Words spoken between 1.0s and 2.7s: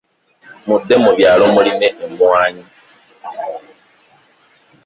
mu byalo mulime emwanyi.